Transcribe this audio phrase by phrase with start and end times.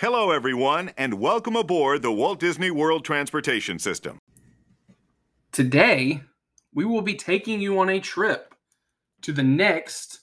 [0.00, 4.18] Hello, everyone, and welcome aboard the Walt Disney World Transportation System.
[5.52, 6.22] Today,
[6.72, 8.54] we will be taking you on a trip
[9.20, 10.20] to the next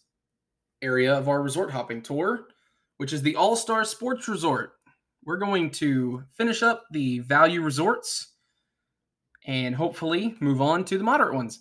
[0.81, 2.47] area of our resort hopping tour,
[2.97, 4.71] which is the All Star Sports Resort.
[5.23, 8.33] We're going to finish up the value resorts
[9.45, 11.59] and hopefully move on to the moderate ones.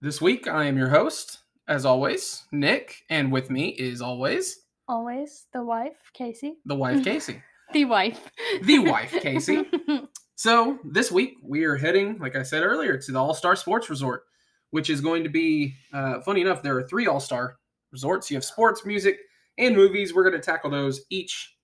[0.00, 5.46] This week, I am your host, as always, Nick, and with me is always Always
[5.52, 6.56] the wife, Casey.
[6.64, 7.42] the wife, Casey.
[7.72, 8.30] The wife.
[8.64, 9.64] the wife, Casey.
[10.34, 13.88] So this week we are heading, like I said earlier, to the All Star Sports
[13.88, 14.24] Resort,
[14.72, 16.62] which is going to be uh, funny enough.
[16.62, 17.56] There are three All Star
[17.92, 18.28] resorts.
[18.30, 19.20] You have sports, music,
[19.56, 20.12] and movies.
[20.12, 21.54] We're going to tackle those each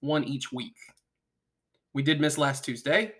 [0.00, 0.74] one each week.
[1.94, 3.14] We did miss last Tuesday.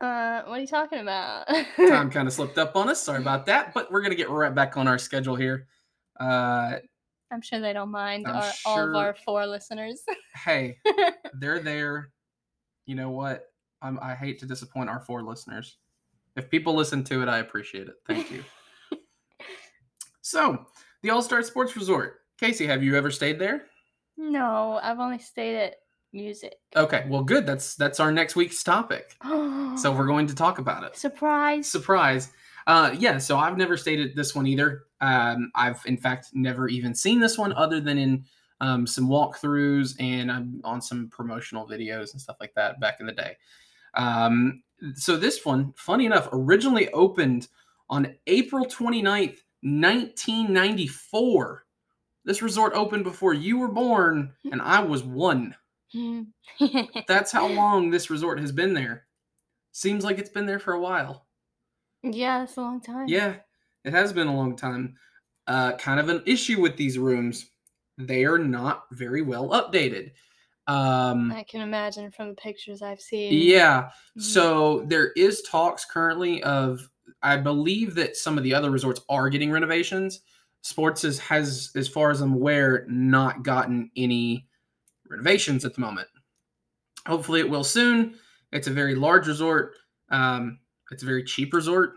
[0.00, 1.48] uh, what are you talking about?
[1.76, 3.02] Time kind of slipped up on us.
[3.02, 5.66] Sorry about that, but we're going to get right back on our schedule here.
[6.20, 6.76] Uh,
[7.32, 10.02] I'm sure they don't mind our, all of our four listeners.
[10.44, 10.78] hey,
[11.34, 12.10] they're there.
[12.86, 13.44] You know what?
[13.82, 15.76] I'm, I hate to disappoint our four listeners.
[16.36, 17.94] If people listen to it, I appreciate it.
[18.06, 18.44] Thank you.
[20.22, 20.66] so,
[21.02, 22.20] the All Star Sports Resort.
[22.38, 23.64] Casey, have you ever stayed there?
[24.18, 25.74] no, I've only stayed at
[26.12, 26.54] music.
[26.74, 27.46] Okay, well, good.
[27.46, 29.16] That's that's our next week's topic.
[29.76, 30.96] So we're going to talk about it.
[30.96, 31.70] surprise.
[31.70, 32.32] Surprise.
[32.66, 33.18] Uh, yeah.
[33.18, 34.84] So I've never stayed at this one either.
[35.00, 38.24] Um, I've in fact never even seen this one other than in
[38.60, 43.06] um, some walkthroughs and um, on some promotional videos and stuff like that back in
[43.06, 43.36] the day.
[43.94, 44.62] Um,
[44.94, 47.48] so this one, funny enough, originally opened
[47.88, 51.64] on April 29th, 1994.
[52.24, 55.54] This resort opened before you were born and I was one.
[55.92, 56.22] Hmm.
[57.06, 59.06] That's how long this resort has been there.
[59.72, 61.26] Seems like it's been there for a while.
[62.02, 63.06] yeah, it's a long time.
[63.08, 63.36] Yeah,
[63.86, 64.96] it has been a long time.
[65.46, 67.50] Uh, kind of an issue with these rooms.
[67.98, 70.10] They are not very well updated.
[70.66, 73.32] Um, I can imagine from the pictures I've seen.
[73.32, 74.22] yeah, Mhm.
[74.22, 76.90] so there is talks currently of
[77.22, 80.20] I believe that some of the other resorts are getting renovations.
[80.62, 84.48] Sports is, has, as far as I'm aware, not gotten any
[85.08, 86.08] renovations at the moment.
[87.06, 88.18] Hopefully, it will soon.
[88.50, 89.74] It's a very large resort.
[90.10, 90.58] Um,
[90.90, 91.94] it's a very cheap resort,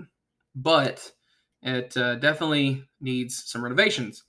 [0.56, 1.12] but
[1.62, 4.24] it uh, definitely needs some renovations.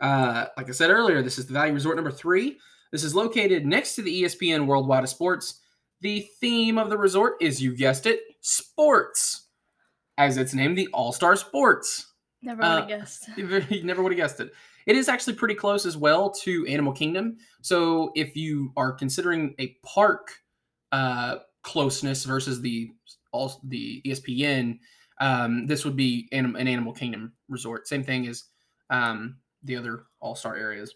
[0.00, 2.58] Uh, like I said earlier, this is the Value Resort number three.
[2.92, 5.60] This is located next to the ESPN Worldwide of Sports.
[6.02, 9.48] The theme of the resort is, you guessed it, sports,
[10.18, 12.12] as it's named the All Star Sports.
[12.42, 13.28] Never would have uh, guessed.
[13.36, 14.52] You never would have guessed it.
[14.86, 17.38] It is actually pretty close as well to Animal Kingdom.
[17.60, 20.30] So if you are considering a park
[20.92, 22.92] uh, closeness versus the
[23.32, 24.78] all the ESPN,
[25.18, 27.88] um, this would be anim- an Animal Kingdom resort.
[27.88, 28.44] Same thing as
[28.90, 30.94] um, the other All Star areas.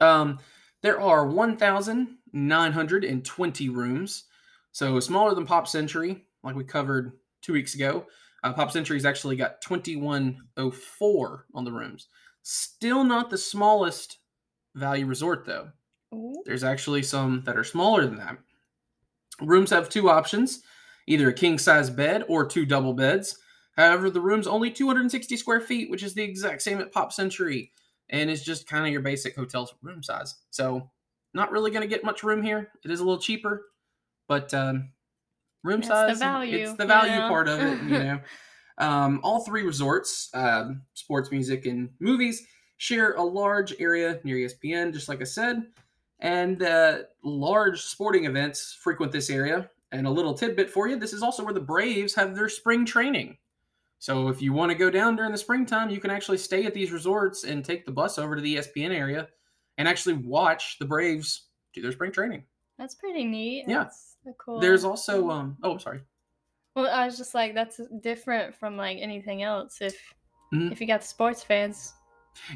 [0.00, 0.38] Um,
[0.82, 4.24] there are 1,920 rooms,
[4.72, 8.06] so smaller than Pop Century, like we covered two weeks ago.
[8.42, 12.08] Uh, Pop Century's actually got 2104 on the rooms.
[12.42, 14.18] Still not the smallest
[14.74, 15.68] value resort, though.
[16.12, 16.42] Ooh.
[16.44, 18.38] There's actually some that are smaller than that.
[19.40, 20.64] Rooms have two options
[21.06, 23.38] either a king size bed or two double beds.
[23.76, 27.72] However, the room's only 260 square feet, which is the exact same at Pop Century,
[28.10, 30.34] and it's just kind of your basic hotel room size.
[30.50, 30.90] So,
[31.34, 32.70] not really going to get much room here.
[32.84, 33.66] It is a little cheaper,
[34.28, 34.90] but um,
[35.64, 38.20] room It's the size, value, it's the value part of it, you know.
[38.78, 42.46] Um, all three resorts, um, sports, music, and movies,
[42.76, 45.62] share a large area near ESPN, just like I said.
[46.20, 49.70] And uh, large sporting events frequent this area.
[49.92, 52.84] And a little tidbit for you this is also where the Braves have their spring
[52.84, 53.36] training.
[53.98, 56.74] So if you want to go down during the springtime, you can actually stay at
[56.74, 59.28] these resorts and take the bus over to the ESPN area
[59.78, 62.42] and actually watch the Braves do their spring training.
[62.78, 63.66] That's pretty neat.
[63.68, 63.84] Yeah.
[63.84, 64.58] That's cool.
[64.58, 66.00] There's also, um, oh, I'm sorry.
[66.74, 69.80] Well, I was just like, that's different from like anything else.
[69.80, 69.94] If
[70.52, 70.72] Mhm.
[70.72, 71.92] if you got sports fans,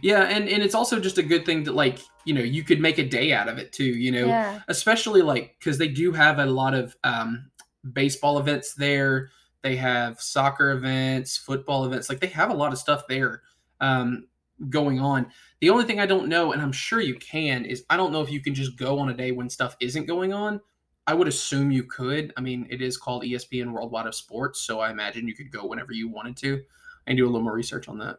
[0.02, 2.80] Yeah, and and it's also just a good thing that like you know you could
[2.80, 3.84] make a day out of it too.
[3.84, 7.50] You know, yeah, especially like because they do have a lot of um,
[7.92, 9.30] baseball events there.
[9.62, 12.08] They have soccer events, football events.
[12.08, 13.42] Like they have a lot of stuff there
[13.80, 14.26] um,
[14.68, 15.26] going on.
[15.60, 18.22] The only thing I don't know, and I'm sure you can, is I don't know
[18.22, 20.60] if you can just go on a day when stuff isn't going on.
[21.08, 22.32] I would assume you could.
[22.36, 25.66] I mean, it is called ESPN Worldwide of Sports, so I imagine you could go
[25.66, 26.62] whenever you wanted to
[27.06, 28.18] and do a little more research on that.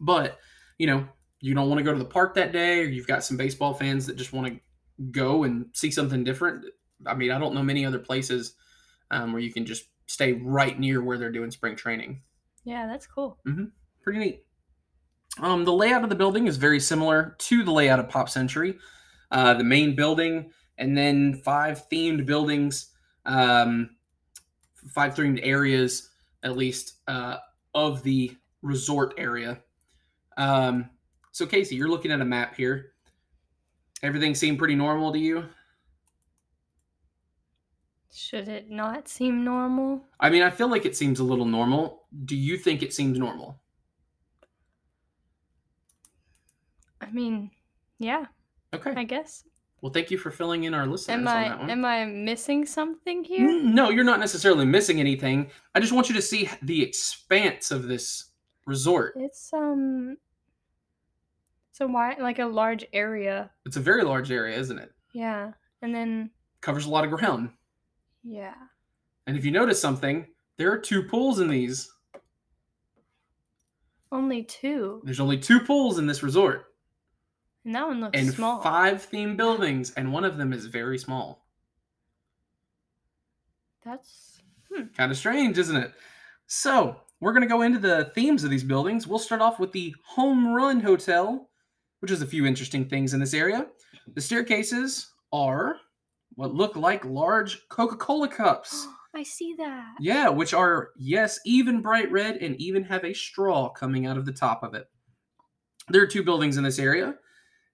[0.00, 0.38] But,
[0.78, 1.08] you know,
[1.40, 3.74] you don't want to go to the park that day, or you've got some baseball
[3.74, 4.60] fans that just want to
[5.10, 6.64] go and see something different.
[7.06, 8.54] I mean, I don't know many other places
[9.10, 12.22] um, where you can just stay right near where they're doing spring training.
[12.64, 13.38] yeah, that's cool.
[14.02, 14.44] Pretty neat.
[15.40, 18.76] Um, the layout of the building is very similar to the layout of Pop Century.
[19.30, 22.90] uh, the main building, and then five themed buildings,
[23.26, 23.90] um,
[24.94, 26.10] five themed areas
[26.42, 27.36] at least uh,
[27.74, 29.60] of the resort area.
[30.38, 30.88] Um,
[31.32, 32.92] so, Casey, you're looking at a map here.
[34.02, 35.44] Everything seem pretty normal to you?
[38.12, 40.04] Should it not seem normal?
[40.18, 42.04] I mean, I feel like it seems a little normal.
[42.24, 43.60] Do you think it seems normal?
[47.00, 47.50] I mean,
[47.98, 48.26] yeah,
[48.74, 48.92] Okay.
[48.96, 49.44] I guess.
[49.80, 51.70] Well, thank you for filling in our listeners Am on I that one.
[51.70, 53.48] am I missing something here?
[53.62, 55.50] No, you're not necessarily missing anything.
[55.74, 58.30] I just want you to see the expanse of this
[58.66, 59.14] resort.
[59.16, 60.16] It's um
[61.78, 63.52] so why like a large area.
[63.64, 64.90] It's a very large area, isn't it?
[65.12, 65.52] Yeah.
[65.80, 66.30] And then
[66.60, 67.50] Covers a lot of ground.
[68.24, 68.54] yeah.
[69.28, 70.26] And if you notice something,
[70.56, 71.88] there are two pools in these.
[74.10, 75.02] Only two.
[75.04, 76.64] There's only two pools in this resort
[77.64, 78.60] And that one looks and small.
[78.60, 81.46] five themed buildings, and one of them is very small.
[83.84, 84.40] That's
[84.72, 84.86] hmm.
[84.96, 85.92] Kind of strange, isn't it?
[86.48, 89.06] So, we're going to go into the themes of these buildings.
[89.06, 91.48] We'll start off with the Home Run Hotel,
[92.00, 93.66] which is a few interesting things in this area.
[94.14, 95.76] The staircases are
[96.34, 98.86] what look like large Coca Cola cups.
[99.14, 99.94] I see that.
[100.00, 104.26] Yeah, which are, yes, even bright red and even have a straw coming out of
[104.26, 104.86] the top of it.
[105.88, 107.14] There are two buildings in this area.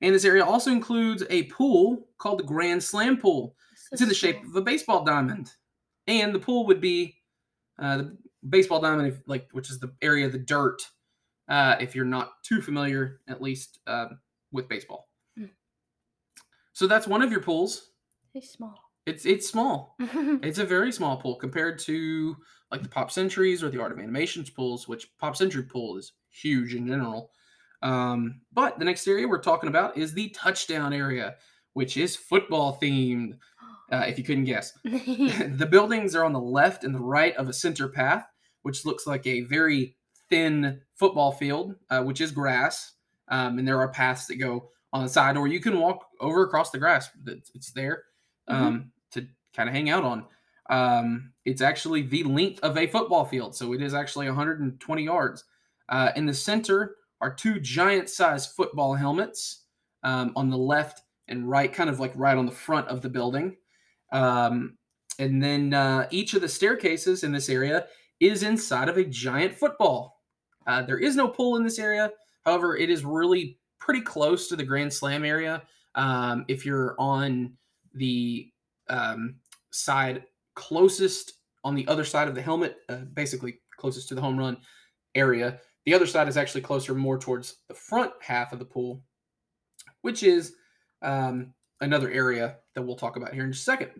[0.00, 3.56] And this area also includes a pool called the Grand Slam Pool.
[3.90, 5.52] It's in the shape of a baseball diamond,
[6.06, 7.16] and the pool would be
[7.78, 8.18] uh, the
[8.48, 10.82] baseball diamond, if, like which is the area of the dirt.
[11.48, 14.18] Uh, if you're not too familiar, at least um
[14.52, 15.08] with baseball,
[15.38, 15.50] Mm.
[16.72, 17.90] so that's one of your pools.
[18.34, 18.78] It's small.
[19.06, 19.96] It's it's small.
[20.00, 22.36] It's a very small pool compared to
[22.70, 26.12] like the Pop Centuries or the Art of Animations pools, which Pop Century pool is
[26.30, 27.30] huge in general.
[27.82, 31.36] Um, but the next area we're talking about is the touchdown area,
[31.74, 33.38] which is football themed.
[33.92, 37.48] Uh, if you couldn't guess, the buildings are on the left and the right of
[37.48, 38.24] a center path,
[38.62, 39.94] which looks like a very
[40.30, 42.92] thin football field, uh, which is grass.
[43.28, 46.44] Um, and there are paths that go on the side, or you can walk over
[46.44, 47.08] across the grass.
[47.26, 48.04] It's, it's there
[48.48, 50.24] um, to kind of hang out on.
[50.70, 55.44] Um, it's actually the length of a football field, so it is actually 120 yards.
[55.88, 59.64] Uh, in the center are two giant-sized football helmets
[60.02, 63.08] um, on the left and right, kind of like right on the front of the
[63.08, 63.56] building.
[64.12, 64.76] Um,
[65.18, 67.86] and then uh, each of the staircases in this area
[68.20, 70.13] is inside of a giant football.
[70.66, 72.10] Uh, there is no pool in this area.
[72.44, 75.62] However, it is really pretty close to the Grand Slam area.
[75.94, 77.52] Um, if you're on
[77.94, 78.50] the
[78.88, 79.36] um,
[79.70, 80.24] side
[80.54, 81.34] closest
[81.64, 84.56] on the other side of the helmet, uh, basically closest to the home run
[85.14, 89.02] area, the other side is actually closer more towards the front half of the pool,
[90.02, 90.54] which is
[91.02, 93.90] um, another area that we'll talk about here in just a second.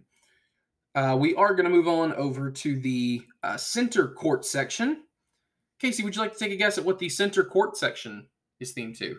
[0.94, 5.02] Uh, we are going to move on over to the uh, center court section.
[5.84, 8.26] Casey, would you like to take a guess at what the center court section
[8.58, 9.19] is themed to?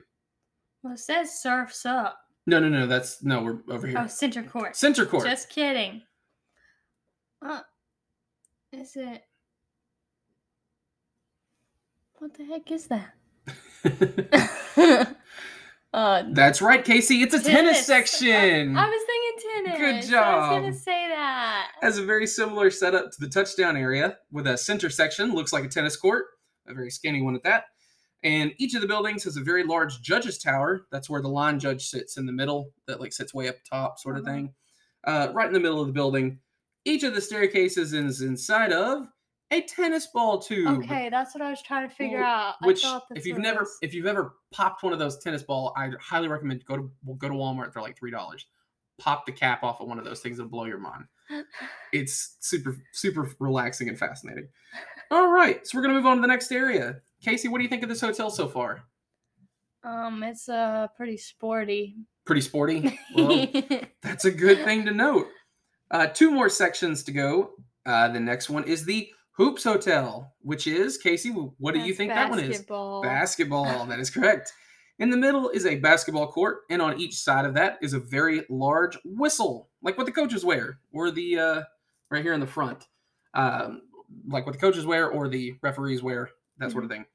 [0.82, 2.18] well, it says surfs up.
[2.48, 2.88] No, no, no.
[2.88, 3.44] That's no.
[3.44, 4.00] We're over here.
[4.00, 4.76] Oh, center court.
[4.76, 5.26] Center court.
[5.26, 6.02] Just kidding.
[7.40, 7.62] Uh,
[8.72, 9.22] is it?
[12.18, 13.14] What the heck is that?
[15.94, 17.22] uh, That's right, Casey.
[17.22, 18.76] It's a tennis, section.
[18.76, 20.08] I was thinking tennis.
[20.08, 20.24] Good job.
[20.24, 21.72] I was gonna say that.
[21.82, 25.36] Has a very similar setup to the touchdown area with a center section.
[25.36, 26.26] Looks like a tennis court,
[26.68, 27.66] a very skinny one at that.
[28.24, 30.88] And each of the buildings has a very large judge's tower.
[30.92, 34.00] That's where the line judge sits in the middle, that like sits way up top,
[34.00, 34.34] sort of Uh-huh.
[34.36, 34.54] thing.
[35.06, 36.40] Uh, right in the middle of the building.
[36.86, 39.08] Each of the staircases is inside of
[39.52, 40.84] a tennis ball tube.
[40.84, 42.56] Okay, that's what I was trying to figure Well, out.
[42.64, 43.78] I Which, thought if you've never, was.
[43.84, 47.28] if you've ever popped one of those tennis ball, I highly recommend go to go
[47.30, 48.46] to Walmart for like three dollars.
[48.98, 51.06] Pop the cap off of one of those things; it'll blow your mind.
[51.94, 54.48] It's super, super relaxing and fascinating.
[55.12, 57.02] All right, so we're gonna move on to the next area.
[57.22, 58.84] Casey, what do you think of this hotel so far?
[59.84, 61.96] um, it's uh pretty sporty.
[62.26, 63.00] Pretty sporty.
[63.16, 63.48] Well,
[64.02, 65.28] that's a good thing to note.
[65.92, 67.52] Uh, two more sections to go.
[67.86, 69.08] Uh, the next one is the
[69.38, 71.30] Hoops Hotel, which is Casey.
[71.30, 72.50] What do you That's think that one is?
[72.50, 73.02] basketball.
[73.04, 73.86] Basketball.
[73.90, 74.52] That is correct.
[74.98, 78.00] In the middle is a basketball court, and on each side of that is a
[78.00, 81.62] very large whistle, like what the coaches wear, or the uh,
[82.10, 82.88] right here in the front,
[83.36, 83.82] um,
[84.28, 87.06] like what the coaches wear or the referees wear, that sort of thing.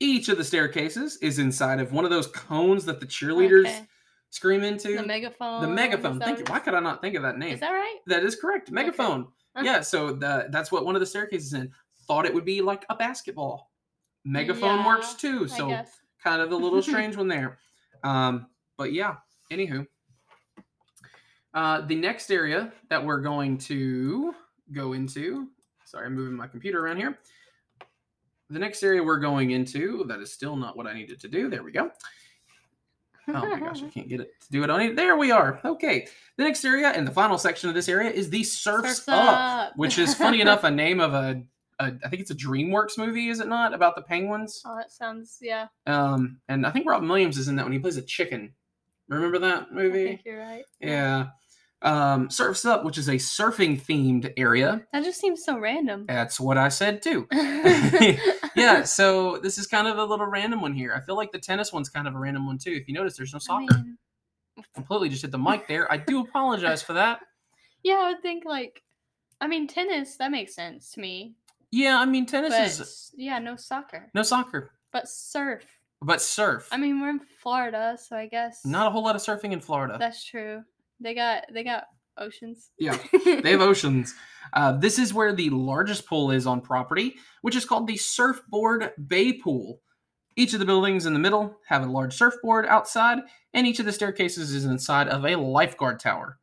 [0.00, 3.86] Each of the staircases is inside of one of those cones that the cheerleaders Okay.
[4.30, 4.96] scream into.
[4.96, 5.62] The megaphone.
[5.62, 6.18] The megaphone.
[6.18, 6.44] Thank you.
[6.48, 7.54] Why could I not think of that name?
[7.54, 7.98] Is that right?
[8.06, 8.70] That is correct.
[8.70, 9.28] Megaphone.
[9.56, 9.62] Uh.
[9.64, 11.70] Yeah, so the, that's what one of the staircases in.
[12.06, 13.70] Thought it would be like a basketball.
[14.26, 15.84] Megaphone works too, so
[16.22, 17.58] kind of a little strange one there.
[18.02, 19.16] Um, but yeah,
[19.50, 19.86] anywho.
[21.54, 24.34] Uh, the next area that we're going to
[24.72, 25.48] go into,
[25.94, 27.16] sorry, I'm moving my computer around here.
[28.50, 31.48] The next area we're going into, that is still not what I needed to do.
[31.48, 31.90] There we go.
[33.28, 34.96] Oh my gosh, I can't get it to do it on it.
[34.96, 35.58] There we are.
[35.64, 36.06] Okay.
[36.36, 39.68] The next area and the final section of this area is the Surfs, Surf's Up,
[39.68, 39.72] Up.
[39.76, 41.42] which is funny enough a name of a,
[41.78, 43.72] a I think it's a DreamWorks movie, is it not?
[43.72, 44.62] About the penguins.
[44.66, 45.68] Oh, that sounds yeah.
[45.86, 47.72] Um, and I think Robin Williams is in that one.
[47.72, 48.52] He plays a chicken.
[49.08, 50.06] Remember that I movie?
[50.06, 50.64] think you're right.
[50.80, 51.28] Yeah.
[51.84, 54.82] Um, Surfs Up, which is a surfing themed area.
[54.92, 56.04] That just seems so random.
[56.08, 57.28] That's what I said too.
[58.56, 60.94] Yeah, so this is kind of a little random one here.
[60.94, 62.70] I feel like the tennis one's kind of a random one too.
[62.70, 63.74] If you notice, there's no I soccer.
[63.82, 63.98] mean,
[64.74, 65.90] Completely just hit the mic there.
[65.90, 67.18] I do apologize for that.
[67.82, 68.82] yeah, I would think like,
[69.40, 71.34] I mean, tennis that makes sense to me.
[71.72, 75.64] Yeah, I mean tennis But is yeah, no soccer, no soccer, but surf.
[76.00, 76.68] but surf.
[76.70, 79.58] I mean, we're in Florida, so I guess not a whole lot of surfing in
[79.60, 79.96] Florida.
[79.98, 80.62] That's true.
[81.04, 81.84] They got they got
[82.16, 82.70] oceans.
[82.78, 84.14] Yeah, they have oceans.
[84.52, 88.92] Uh, this is where the largest pool is on property, which is called the Surfboard
[89.06, 89.80] Bay Pool.
[90.36, 93.18] Each of the buildings in the middle have a large surfboard outside,
[93.52, 96.38] and each of the staircases is inside of a lifeguard tower.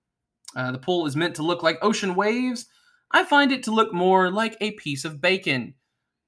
[0.56, 2.68] Uh, the pool is meant to look like ocean waves.
[3.12, 5.74] I find it to look more like a piece of bacon,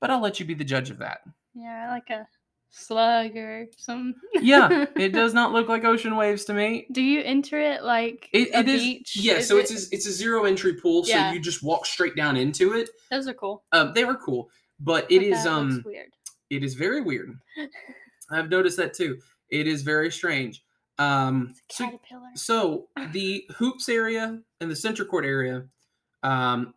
[0.02, 1.20] but I'll let you be the judge of that.
[1.54, 2.28] yeah, I like a
[2.76, 4.16] slug or something.
[4.42, 6.88] Yeah, it does not look like ocean waves to me.
[6.92, 9.16] Do you enter it like It, a it is, beach?
[9.16, 9.34] yeah.
[9.36, 11.30] Is So it- it's a, it's a zero entry pool, Yeah.
[11.30, 12.90] so you just walk straight down into it.
[13.12, 13.64] those are cool.
[13.72, 14.50] Um, they were cool,
[14.80, 16.10] but it is um weird.
[16.50, 17.32] it is very weird.
[18.32, 19.18] I've noticed that too.
[19.50, 20.64] It is very strange.
[20.98, 22.30] Um, so, Caterpillar.
[22.36, 25.66] so the hoops area and the center court area
[26.24, 26.74] um,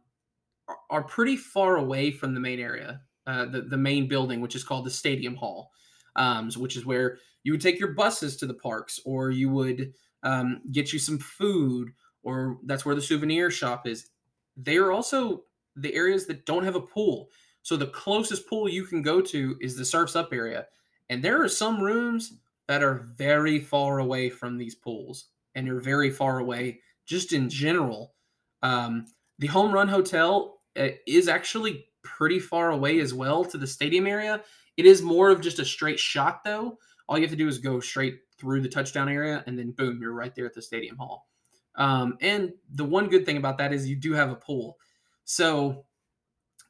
[0.91, 4.65] are pretty far away from the main area, uh, the the main building, which is
[4.65, 5.73] called the Stadium Hall,
[6.17, 9.93] um, which is where you would take your buses to the parks, or you would
[10.23, 11.91] um, get you some food,
[12.23, 14.11] or that's where the souvenir shop is.
[14.57, 15.45] They are also
[15.77, 17.29] the areas that don't have a pool.
[17.63, 20.67] So the closest pool you can go to is the Surfs Up area.
[21.11, 25.81] And there are some rooms that are very far away from these pools and you're
[25.81, 28.15] very far away just in general.
[28.63, 29.07] Um,
[29.39, 34.07] the Home Run Hotel uh, is actually pretty far away as well to the stadium
[34.07, 34.43] area.
[34.77, 36.79] It is more of just a straight shot, though.
[37.09, 39.99] All you have to do is go straight through the touchdown area, and then boom,
[40.01, 41.29] you're right there at the stadium hall.
[41.75, 44.79] Um, and the one good thing about that is you do have a pool.
[45.25, 45.85] So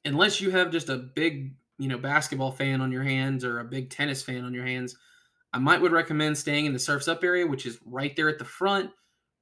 [0.05, 3.65] unless you have just a big, you know, basketball fan on your hands or a
[3.65, 4.97] big tennis fan on your hands,
[5.53, 8.39] I might would recommend staying in the Surfs Up area, which is right there at
[8.39, 8.91] the front,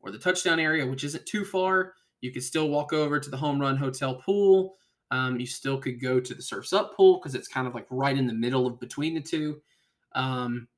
[0.00, 1.94] or the touchdown area, which isn't too far.
[2.20, 4.76] You could still walk over to the Home Run Hotel pool.
[5.10, 7.86] Um, you still could go to the Surfs Up pool because it's kind of like
[7.90, 9.60] right in the middle of between the two.
[10.12, 10.68] Um,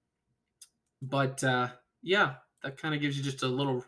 [1.02, 1.68] but uh,
[2.02, 3.84] yeah, that kind of gives you just a little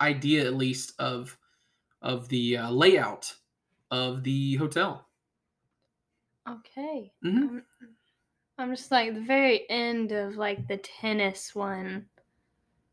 [0.00, 1.36] idea, at least, of
[2.00, 3.32] of the uh, layout
[3.90, 5.08] of the hotel.
[6.48, 7.12] Okay.
[7.24, 7.36] Mhm.
[7.48, 7.64] I'm,
[8.58, 12.06] I'm just like the very end of like the tennis one.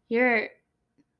[0.09, 0.49] You're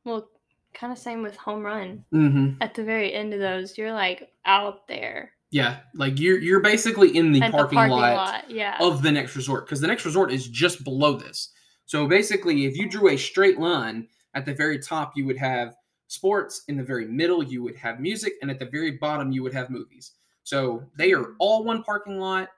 [0.05, 0.29] well,
[0.73, 2.05] kind of same with home run.
[2.13, 2.61] Mm-hmm.
[2.61, 7.15] At the very end of those, you're like out there Yeah, like you're you're basically
[7.17, 8.51] in the, parking, the parking lot, lot.
[8.51, 8.77] Yeah.
[8.79, 11.49] of the next resort because the next resort is just below this.
[11.85, 15.75] So basically, if you drew a straight line at the very top, you would have
[16.07, 16.63] sports.
[16.67, 19.53] In the very middle, you would have music, and at the very bottom, you would
[19.53, 20.11] have movies.
[20.43, 22.49] So they are all one parking lot,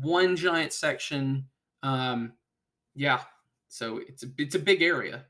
[0.00, 1.46] one giant section.
[1.82, 2.32] Um,
[2.94, 3.20] yeah,
[3.68, 5.26] so it's a it's a big area.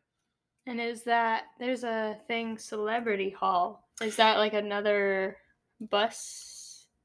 [0.66, 3.88] And is that there's a thing Celebrity Hall?
[4.00, 5.37] Is that like another
[5.81, 6.56] bus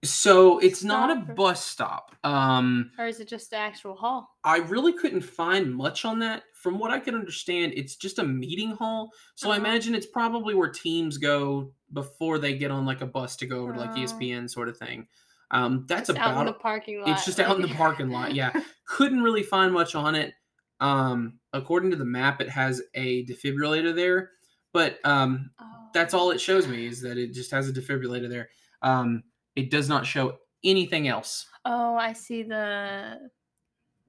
[0.04, 2.16] So it's not a or- bus stop.
[2.24, 4.30] Um, or is it just the actual hall?
[4.44, 6.44] I really couldn't find much on that.
[6.56, 9.12] From what I could understand, it's just a meeting hall.
[9.36, 9.66] So I Uh-huh.
[9.66, 13.60] imagine it's probably where teams go before they get on like a bus to go
[13.62, 13.96] over to like Oh.
[13.98, 15.08] ESPN sort of thing.
[15.52, 17.10] Um, that's Just out in about the parking lot.
[17.10, 18.34] it's just out in the parking lot.
[18.34, 18.52] Yeah,
[18.88, 20.34] couldn't really find much on it.
[20.80, 24.32] Um, according to the map, it has a defibrillator there,
[24.74, 25.52] but um,
[25.94, 26.32] that's all Oh.
[26.32, 28.50] it shows me is that it just has a defibrillator there.
[28.82, 29.24] Um,
[29.56, 31.48] it does not show anything else.
[31.66, 33.30] Oh, I see the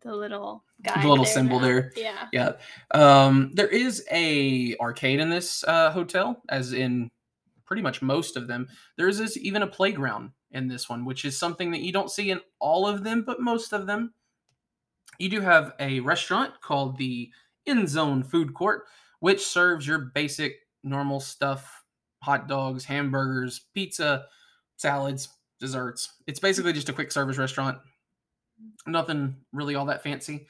[0.02, 1.00] the little guy.
[1.02, 1.66] The little there symbol now.
[1.66, 1.92] there.
[1.96, 2.28] Yeah.
[2.32, 2.52] Yeah.
[2.92, 7.10] Um, there is a arcade in this uh, hotel, as in
[7.64, 8.68] pretty much most of them.
[8.96, 12.10] There is this, even a playground in this one, which is something that you don't
[12.10, 14.12] see in all of them, but most of them.
[15.18, 17.30] You do have a restaurant called the
[17.66, 18.84] End Zone Food Court,
[19.20, 21.84] which serves your basic normal stuff:
[22.22, 24.24] hot dogs, hamburgers, pizza,
[24.82, 26.12] salads, desserts.
[26.26, 27.78] It's basically just a quick service restaurant.
[28.86, 30.46] Nothing really all that fancy.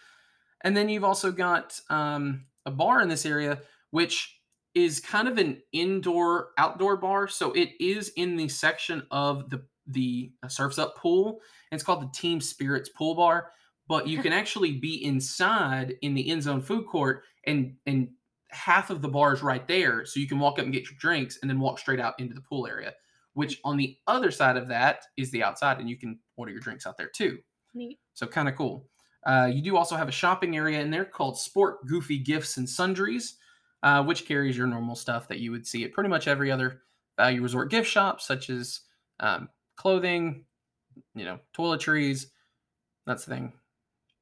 [0.62, 3.60] And then you've also got um, a bar in this area,
[3.90, 4.40] which
[4.74, 7.28] is kind of an indoor outdoor bar.
[7.28, 11.40] So it is in the section of the the uh, Surfs Up pool.
[11.72, 13.50] It's called the Team Spirits Pool Bar.
[13.88, 18.08] But you can actually be inside in the end zone food court and and
[18.50, 20.04] half of the bar is right there.
[20.04, 22.34] So you can walk up and get your drinks and then walk straight out into
[22.34, 22.94] the pool area.
[23.34, 26.60] Which on the other side of that is the outside, and you can order your
[26.60, 27.38] drinks out there too.
[27.74, 27.98] Neat.
[28.14, 28.88] So kind of cool.
[29.24, 32.68] Uh, you do also have a shopping area in there called Sport Goofy Gifts and
[32.68, 33.36] Sundries,
[33.82, 36.82] uh, which carries your normal stuff that you would see at pretty much every other
[37.16, 38.80] value resort gift shop, such as
[39.20, 40.44] um, clothing,
[41.14, 42.26] you know, toiletries.
[43.06, 43.52] That's the thing.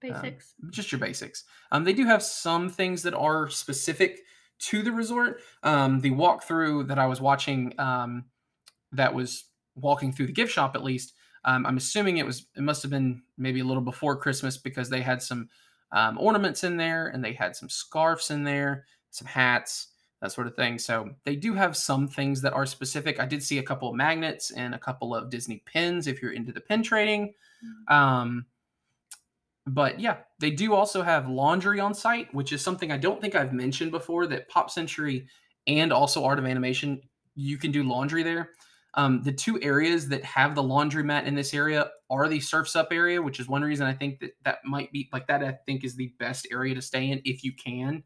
[0.01, 0.55] Basics.
[0.63, 1.45] Um, just your basics.
[1.73, 4.21] Um, they do have some things that are specific
[4.61, 5.41] to the resort.
[5.63, 8.27] Um, the walkthrough that I was watching, um,
[8.93, 9.45] that was
[9.75, 11.15] walking through the gift shop at least.
[11.45, 14.91] Um, I'm assuming it was it must have been maybe a little before Christmas because
[14.91, 15.49] they had some
[15.93, 19.89] um, ornaments in there and they had some scarves in there, some hats,
[20.21, 20.79] that sort of thing.
[20.79, 23.19] So they do have some things that are specific.
[23.19, 26.33] I did see a couple of magnets and a couple of Disney pins if you're
[26.33, 27.35] into the pin trading.
[27.89, 28.45] Um,
[29.67, 33.35] but yeah, they do also have laundry on site, which is something I don't think
[33.35, 34.27] I've mentioned before.
[34.27, 35.27] That Pop Century
[35.67, 37.01] and also Art of Animation,
[37.35, 38.51] you can do laundry there.
[38.95, 42.89] Um, the two areas that have the laundromat in this area are the Surfs Up
[42.91, 45.45] area, which is one reason I think that that might be like that.
[45.45, 48.03] I think is the best area to stay in if you can.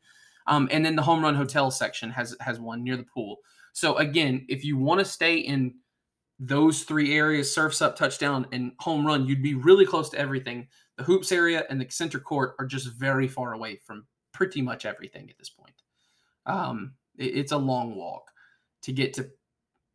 [0.46, 3.38] Um, and then the Home Run Hotel section has has one near the pool.
[3.72, 5.74] So again, if you want to stay in
[6.38, 10.68] those three areas, Surfs Up, Touchdown, and Home Run, you'd be really close to everything.
[10.96, 14.84] The hoops area and the center court are just very far away from pretty much
[14.84, 15.74] everything at this point.
[16.46, 18.30] Um, it, it's a long walk
[18.82, 19.30] to get to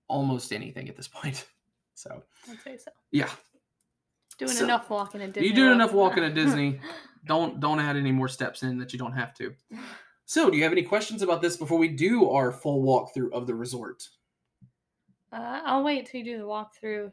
[0.10, 1.46] almost anything at this point.
[1.96, 2.92] So I'd say so.
[3.12, 3.28] yeah,
[4.38, 5.50] Doing So, enough walking at Disney.
[5.50, 6.80] you do enough walking at Disney.
[7.26, 9.54] don't don't add any more steps in that you don't have to.
[10.26, 13.48] So, do you have any questions about this before we do our full walkthrough of
[13.48, 14.08] the resort?
[15.34, 17.12] Uh, I'll wait till you do the walkthrough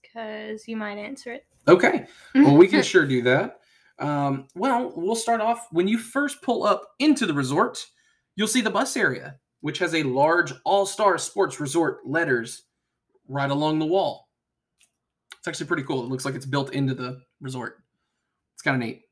[0.00, 1.44] because you might answer it.
[1.66, 2.06] Okay.
[2.36, 3.58] Well, we can sure do that.
[3.98, 7.84] Um, well, we'll start off when you first pull up into the resort.
[8.36, 12.62] You'll see the bus area, which has a large All Star Sports Resort letters
[13.28, 14.28] right along the wall.
[15.38, 16.02] It's actually pretty cool.
[16.04, 17.78] It looks like it's built into the resort.
[18.54, 19.02] It's kind of neat.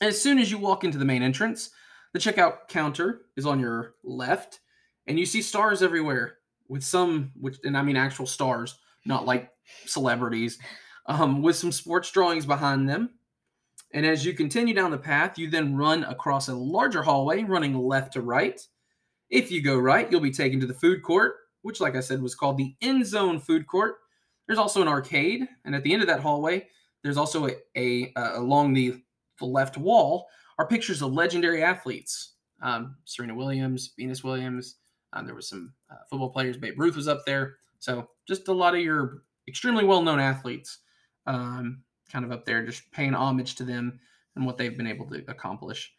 [0.00, 1.70] As soon as you walk into the main entrance,
[2.12, 4.60] the checkout counter is on your left,
[5.06, 9.50] and you see stars everywhere with some, which and I mean actual stars, not like
[9.86, 10.58] celebrities,
[11.06, 13.10] um, with some sports drawings behind them.
[13.92, 17.76] And as you continue down the path, you then run across a larger hallway running
[17.76, 18.60] left to right.
[19.30, 22.20] If you go right, you'll be taken to the food court, which, like I said,
[22.20, 23.96] was called the End Zone Food Court.
[24.46, 26.66] There's also an arcade, and at the end of that hallway,
[27.02, 29.02] there's also a, a uh, along the,
[29.38, 30.26] the left wall
[30.58, 34.76] are pictures of legendary athletes: um, Serena Williams, Venus Williams.
[35.12, 36.56] Um, there was some uh, football players.
[36.56, 37.56] Babe Ruth was up there.
[37.78, 40.78] So just a lot of your extremely well-known athletes,
[41.26, 43.98] um, kind of up there, just paying homage to them
[44.36, 45.92] and what they've been able to accomplish.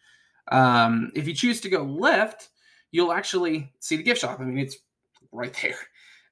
[0.52, 2.50] Um, if you choose to go left,
[2.92, 4.40] you'll actually see the gift shop.
[4.40, 4.78] I mean, it's
[5.32, 5.78] right there,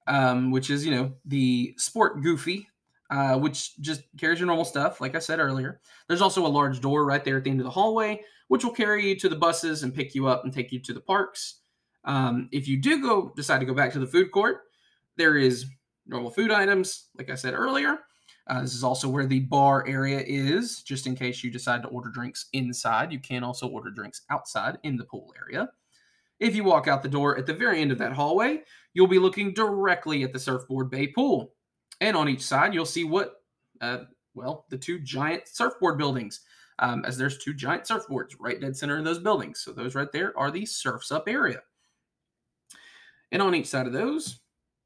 [0.08, 2.68] um, which is you know the Sport Goofy,
[3.10, 5.02] uh, which just carries your normal stuff.
[5.02, 7.66] Like I said earlier, there's also a large door right there at the end of
[7.66, 10.72] the hallway, which will carry you to the buses and pick you up and take
[10.72, 11.62] you to the parks.
[12.06, 14.62] Um, if you do go decide to go back to the food court,
[15.18, 15.66] there is
[16.08, 18.00] normal food items, like I said earlier.
[18.48, 21.88] Uh, this is also where the bar area is, just in case you decide to
[21.90, 23.12] order drinks inside.
[23.12, 25.70] You can also order drinks outside in the pool area.
[26.40, 28.62] If you walk out the door at the very end of that hallway,
[28.94, 31.54] you'll be looking directly at the Surfboard Bay pool.
[32.02, 33.42] And on each side, you'll see what,
[33.82, 34.00] uh,
[34.34, 36.42] well, the two giant surfboard buildings,
[36.80, 39.60] um, as there's two giant surfboards right dead center of those buildings.
[39.60, 41.62] So those right there are the Surfs Up area.
[43.32, 44.40] And on each side of those,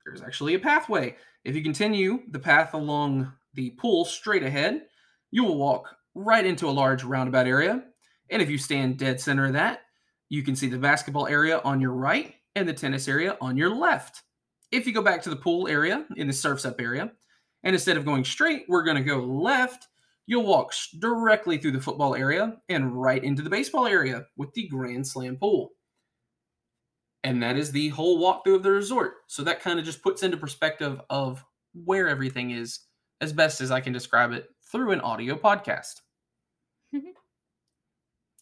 [0.04, 1.16] there's actually a pathway.
[1.46, 4.82] If you continue the path along the pool straight ahead,
[5.32, 7.84] you will walk right into a large roundabout area.
[8.30, 9.83] And if you stand dead center of that,
[10.34, 13.70] you can see the basketball area on your right and the tennis area on your
[13.70, 14.24] left.
[14.72, 17.12] If you go back to the pool area in the surfs up area,
[17.62, 19.90] and instead of going straight, we're going to go left,
[20.26, 24.68] you'll walk directly through the football area and right into the baseball area with the
[24.68, 25.70] Grand Slam pool.
[27.24, 29.18] And that is the whole walkthrough of the resort.
[29.28, 32.80] So that kind of just puts into perspective of where everything is
[33.22, 36.02] as best as I can describe it through an audio podcast.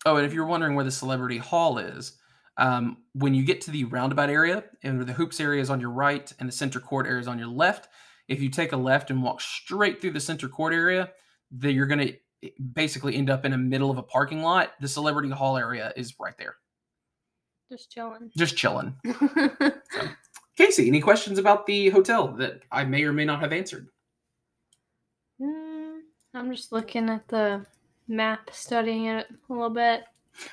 [0.06, 2.14] oh, and if you're wondering where the Celebrity Hall is,
[2.58, 5.90] um, when you get to the roundabout area and the hoops area is on your
[5.90, 7.88] right and the center court area is on your left,
[8.28, 11.12] if you take a left and walk straight through the center court area,
[11.50, 14.72] then you're going to basically end up in the middle of a parking lot.
[14.80, 16.56] The Celebrity Hall area is right there.
[17.72, 18.30] Just chilling.
[18.38, 18.96] just chilling.
[20.58, 23.88] Casey, any questions about the hotel that I may or may not have answered?
[25.42, 26.00] Mm,
[26.34, 27.66] I'm just looking at the
[28.12, 30.04] map, studying it a little bit.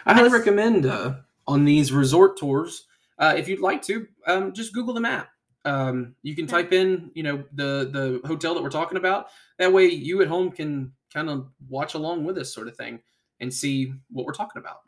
[0.06, 1.16] I highly recommend uh,
[1.46, 2.86] on these resort tours,
[3.18, 5.28] uh, if you'd like to, um, just Google the map.
[5.64, 6.50] Um, you can Yeah.
[6.52, 9.28] type in, you know, the the hotel that we're talking about.
[9.58, 13.00] That way, you at home can kind of watch along with us, sort of thing,
[13.40, 14.82] and see what we're talking about.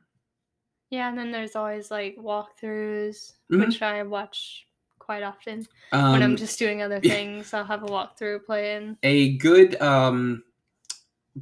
[0.90, 3.66] Yeah, and then there's always like walkthroughs, Mhm.
[3.66, 4.66] which I watch
[4.98, 7.52] quite often Um, when I'm just doing other things.
[7.54, 8.96] I'll have a walkthrough playing.
[9.02, 10.44] a good um,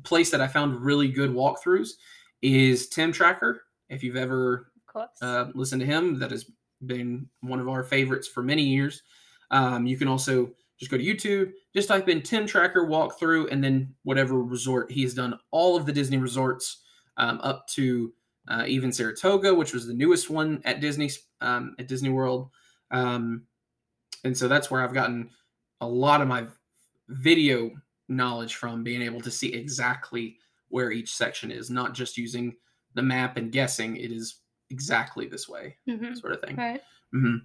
[0.02, 1.90] place that I found really good walkthroughs
[2.42, 3.62] is Tim Tracker.
[3.88, 4.70] If you've ever
[5.22, 6.18] uh, listen to him.
[6.18, 6.50] That has
[6.86, 9.02] been one of our favorites for many years.
[9.50, 13.62] Um, you can also just go to YouTube, just type in Tim Tracker walkthrough, and
[13.62, 15.38] then whatever resort he's done.
[15.50, 16.82] All of the Disney resorts
[17.16, 18.12] um, up to
[18.48, 22.50] uh, even Saratoga, which was the newest one at Disney um, at Disney World,
[22.90, 23.42] um,
[24.24, 25.30] and so that's where I've gotten
[25.80, 26.46] a lot of my
[27.08, 27.70] video
[28.08, 30.36] knowledge from, being able to see exactly
[30.68, 32.54] where each section is, not just using
[32.94, 33.96] the map and guessing.
[33.96, 34.40] It is
[34.70, 36.56] exactly this way, hmm sort of thing.
[36.56, 36.80] Right.
[37.12, 37.36] hmm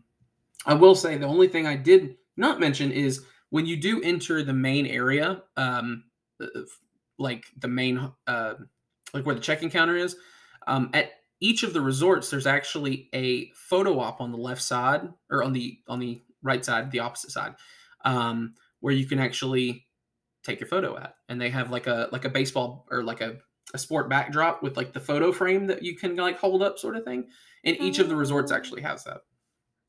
[0.66, 4.44] I will say the only thing I did not mention is when you do enter
[4.44, 6.06] the main area, um,
[6.42, 6.48] uh,
[7.20, 8.54] like the main, uh,
[9.14, 10.16] like where the check-in counter is,
[10.68, 15.10] um, at each of the resorts, there's actually a photo op on the left side
[15.30, 17.56] or on the on the right side, the opposite side,
[18.06, 19.86] um, where you can actually
[20.44, 23.38] take your photo at, and they have like a like a baseball or like a
[23.74, 26.96] a sport backdrop with like the photo frame that you can like hold up, sort
[26.98, 27.30] of thing.
[27.64, 28.56] And each of the resorts Oh.
[28.56, 29.22] actually has that.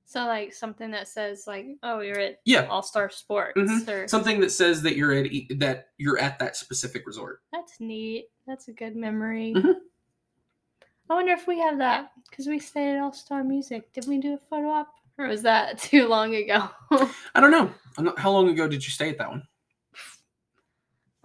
[0.07, 3.89] So like something that says like, oh, you're at Yeah, All Star Sports, Mhm.
[3.89, 5.27] or something that says that you're at
[5.59, 7.41] that you're at that specific resort.
[7.53, 8.27] that's neat.
[8.47, 9.55] That's a good memory.
[9.57, 9.75] Mhm.
[11.11, 13.93] I wonder if we have that because we stayed at All Star Music.
[13.93, 14.89] Did we do a photo op,
[15.19, 16.69] or was that too long ago?
[17.35, 17.71] I don't know.
[17.99, 19.43] I'm not, how long ago did you stay at that one?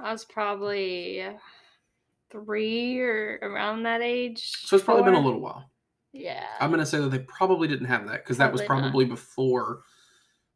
[0.01, 1.25] I was probably
[2.31, 4.51] three or around that age.
[4.63, 5.69] So it's probably been a little while.
[6.11, 6.45] Yeah.
[6.59, 9.15] I'm gonna say that they probably didn't have that because that was Probably not.
[9.15, 9.81] before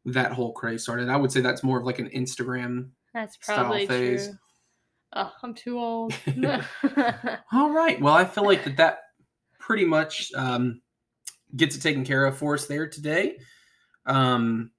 [0.06, 1.08] that whole craze started.
[1.08, 2.90] I would say that's more of like an Instagram.
[3.12, 4.26] That's style probably phase.
[4.26, 4.38] true.
[5.14, 6.12] Oh, I'm too old.
[7.52, 8.00] All right.
[8.00, 8.98] Well, I feel like that that
[9.60, 10.80] pretty much um,
[11.54, 13.38] gets it taken care of for us there today.
[14.06, 14.72] Um,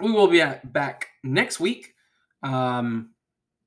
[0.00, 1.94] we will be at, back next week
[2.42, 3.10] um,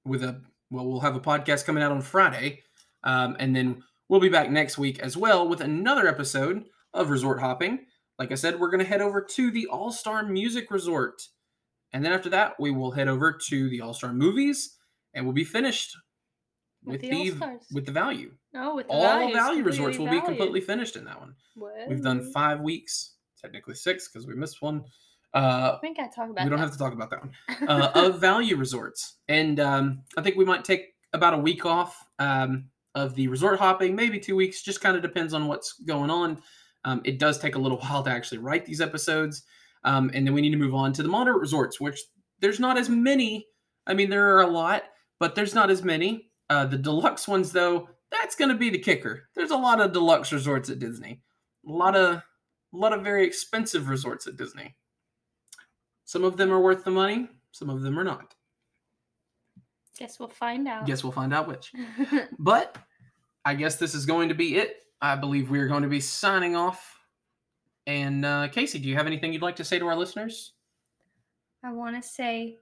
[0.05, 2.63] with a well, we'll have a podcast coming out on Friday,
[3.03, 6.63] um, and then we'll be back next week as well with another episode
[6.93, 7.85] of Resort Hopping.
[8.17, 11.21] Like I said, we're going to head over to the All Star Music Resort,
[11.91, 14.77] and then after that, we will head over to the All Star Movies,
[15.13, 15.95] and we'll be finished
[16.83, 18.31] With with, the the, with the value.
[18.55, 21.35] oh, with the All values, value resorts will be completely finished in that one.
[21.89, 24.83] We've done five weeks, technically six because we missed one.
[25.33, 26.65] Uh, We ain't gotta talk about we don't that.
[26.65, 27.31] have to talk about that one.
[27.67, 32.03] Uh, of value resorts, and um, I think we might take about a week off
[32.19, 32.65] um,
[32.95, 34.61] of the resort hopping, maybe two weeks.
[34.63, 36.41] Just kind of depends on what's going on.
[36.85, 39.43] Um, it does take a little while to actually write these episodes,
[39.83, 41.99] um, and then we need to move on to the moderate resorts, which
[42.39, 43.47] there's not as many.
[43.87, 44.83] I mean, there are a lot,
[45.19, 46.29] but there's not as many.
[46.49, 49.23] Uh, the deluxe ones, though, that's going to be the kicker.
[49.35, 51.21] There's a lot of deluxe resorts at Disney.
[51.67, 52.23] A lot of, a
[52.73, 54.75] lot of very expensive resorts at Disney.
[56.13, 57.27] Some of them are worth the money.
[57.53, 58.35] Some of them are not.
[59.97, 60.85] Guess we'll find out.
[60.85, 61.73] Guess we'll find out which.
[62.37, 62.77] But
[63.43, 64.83] I guess this is going to be it.
[65.01, 66.99] I believe we are going to be signing off.
[67.87, 70.53] And uh, Casey, do you have anything you'd like to say to our listeners?
[71.63, 72.59] I want to say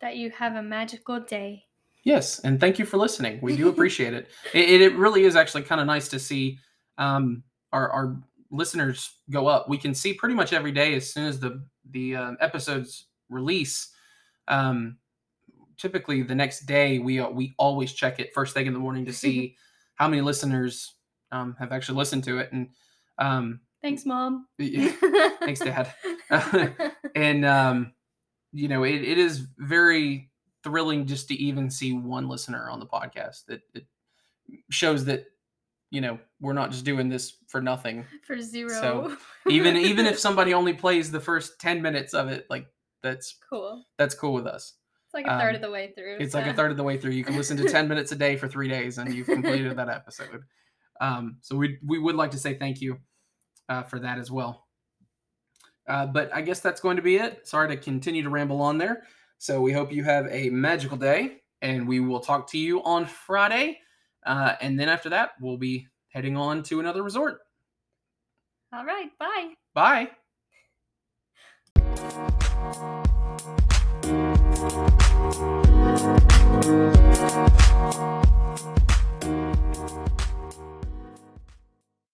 [0.00, 1.64] that you have a magical day.
[2.04, 3.40] Yes, and thank you for listening.
[3.42, 4.28] We do appreciate it.
[4.54, 6.60] It, it really is actually kind of nice to see
[6.96, 8.16] um, our, our
[8.50, 9.68] listeners go up.
[9.68, 13.90] We can see pretty much every day as soon as the the um, episodes release.
[14.46, 14.98] Um,
[15.76, 19.06] typically, the next day we uh, we always check it first thing in the morning
[19.06, 19.56] to see
[19.94, 20.94] how many listeners
[21.32, 22.68] um, have actually listened to it, and
[23.18, 24.46] um, Thanks, Mom.
[24.58, 25.94] Thanks, Dad.
[27.14, 27.92] and um,
[28.52, 30.30] you know it, it is very
[30.64, 33.86] thrilling just to even see one listener on the podcast that it
[34.70, 35.26] shows that
[35.90, 38.04] you know we're not just doing this for nothing.
[38.26, 38.68] For zero.
[38.68, 39.16] So,
[39.50, 42.66] even even if somebody only plays the first 10 minutes of it like
[43.02, 43.84] that's cool.
[43.96, 44.74] that's cool with us.
[45.06, 46.18] It's like a third Um, of the way through.
[46.20, 47.12] it's like a third of the way through.
[47.12, 49.88] You can listen to 10 minutes a day for three days and you've completed that
[49.88, 50.42] episode.
[51.00, 52.98] Um, so we we would like to say thank you
[53.68, 54.66] uh, for that as well.
[55.88, 57.48] Uh, but i guess that's going to be it.
[57.48, 59.04] Sorry to continue to ramble on there.
[59.38, 63.06] So we hope you have a magical day and we will talk to you on
[63.06, 63.80] friday
[64.28, 67.40] uh, and then after that, we'll be heading on to another resort.
[68.72, 69.10] All right.
[69.18, 69.54] Bye.
[69.74, 70.10] Bye.